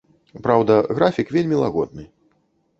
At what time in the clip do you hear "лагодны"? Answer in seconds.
1.63-2.11